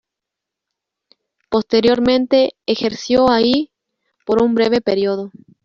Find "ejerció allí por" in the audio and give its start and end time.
2.65-4.41